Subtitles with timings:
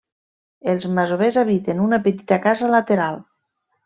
[0.71, 3.21] Els masovers habiten una petita casa lateral.